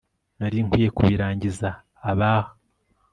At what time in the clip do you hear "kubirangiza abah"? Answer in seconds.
0.97-2.43